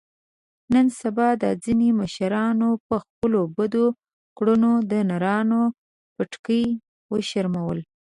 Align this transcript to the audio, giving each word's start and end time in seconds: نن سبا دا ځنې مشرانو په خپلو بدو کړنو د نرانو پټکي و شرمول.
نن 0.73 0.87
سبا 1.01 1.27
دا 1.41 1.49
ځنې 1.63 1.89
مشرانو 2.01 2.69
په 2.87 2.95
خپلو 3.03 3.41
بدو 3.57 3.85
کړنو 4.37 4.71
د 4.91 4.93
نرانو 5.09 5.61
پټکي 6.15 6.63
و 7.11 7.13
شرمول. 7.29 7.79